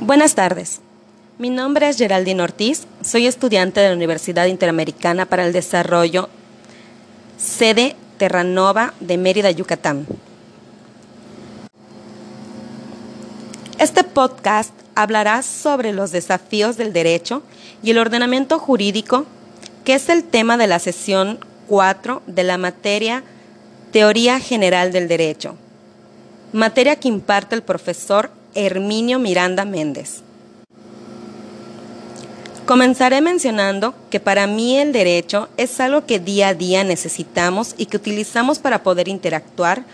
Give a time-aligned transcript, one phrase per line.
[0.00, 0.80] Buenas tardes.
[1.38, 2.86] Mi nombre es Geraldine Ortiz.
[3.02, 6.28] Soy estudiante de la Universidad Interamericana para el Desarrollo,
[7.38, 10.06] sede Terranova de Mérida, Yucatán.
[13.78, 17.42] Este podcast hablará sobre los desafíos del derecho
[17.82, 19.24] y el ordenamiento jurídico,
[19.84, 21.38] que es el tema de la sesión
[21.68, 23.24] 4 de la materia
[23.92, 25.56] Teoría General del Derecho,
[26.52, 30.22] materia que imparte el profesor Herminio Miranda Méndez.
[32.66, 37.86] Comenzaré mencionando que para mí el derecho es algo que día a día necesitamos y
[37.86, 39.84] que utilizamos para poder interactuar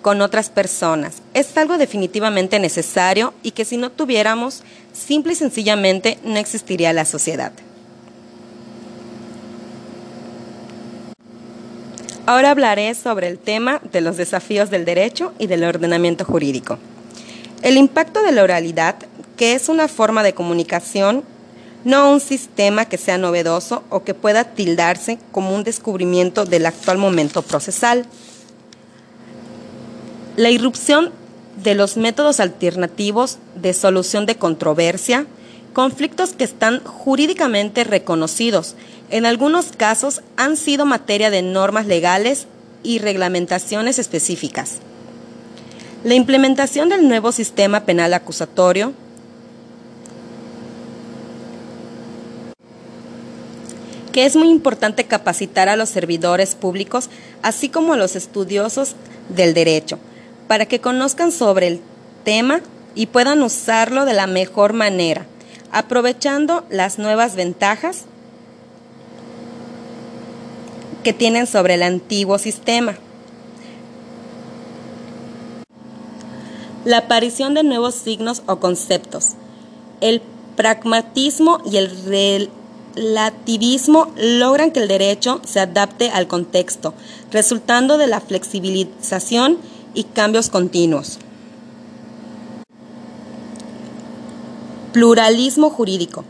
[0.00, 1.20] con otras personas.
[1.34, 4.62] Es algo definitivamente necesario y que si no tuviéramos,
[4.94, 7.52] simple y sencillamente no existiría la sociedad.
[12.24, 16.78] Ahora hablaré sobre el tema de los desafíos del derecho y del ordenamiento jurídico.
[17.62, 18.96] El impacto de la oralidad,
[19.36, 21.22] que es una forma de comunicación,
[21.84, 26.98] no un sistema que sea novedoso o que pueda tildarse como un descubrimiento del actual
[26.98, 28.04] momento procesal.
[30.36, 31.12] La irrupción
[31.62, 35.26] de los métodos alternativos de solución de controversia,
[35.72, 38.74] conflictos que están jurídicamente reconocidos
[39.10, 42.46] en algunos casos han sido materia de normas legales
[42.82, 44.78] y reglamentaciones específicas.
[46.04, 48.92] La implementación del nuevo sistema penal acusatorio
[54.12, 57.08] que es muy importante capacitar a los servidores públicos,
[57.40, 58.94] así como a los estudiosos
[59.28, 59.98] del derecho,
[60.48, 61.80] para que conozcan sobre el
[62.24, 62.60] tema
[62.94, 65.24] y puedan usarlo de la mejor manera,
[65.70, 68.02] aprovechando las nuevas ventajas
[71.02, 72.96] que tienen sobre el antiguo sistema.
[76.84, 79.34] La aparición de nuevos signos o conceptos.
[80.00, 80.20] El
[80.56, 81.88] pragmatismo y el
[82.96, 86.92] relativismo logran que el derecho se adapte al contexto,
[87.30, 89.58] resultando de la flexibilización
[89.94, 91.18] y cambios continuos.
[94.92, 96.24] Pluralismo jurídico.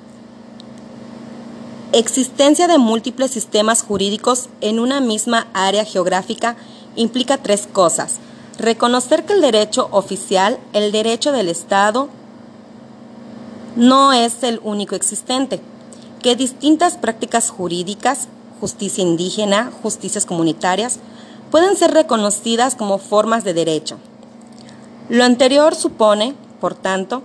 [1.93, 6.57] Existencia de múltiples sistemas jurídicos en una misma área geográfica
[6.95, 8.19] implica tres cosas.
[8.59, 12.09] Reconocer que el derecho oficial, el derecho del Estado,
[13.77, 15.61] no es el único existente,
[16.23, 18.29] que distintas prácticas jurídicas,
[18.61, 20.99] justicia indígena, justicias comunitarias,
[21.51, 23.99] pueden ser reconocidas como formas de derecho.
[25.09, 27.23] Lo anterior supone, por tanto,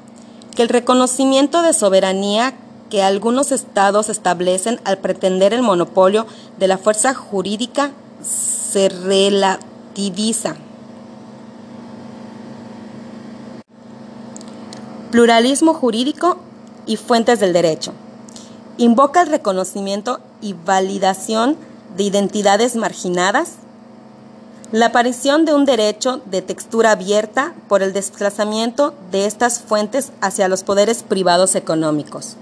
[0.55, 2.55] que el reconocimiento de soberanía
[2.89, 6.25] que algunos estados establecen al pretender el monopolio
[6.57, 10.55] de la fuerza jurídica se relativiza.
[15.11, 16.37] Pluralismo jurídico
[16.85, 17.93] y fuentes del derecho.
[18.77, 21.55] Invoca el reconocimiento y validación
[21.95, 23.53] de identidades marginadas,
[24.73, 30.49] la aparición de un derecho de textura abierta por el desplazamiento de estas fuentes hacia
[30.49, 32.35] los poderes privados económicos.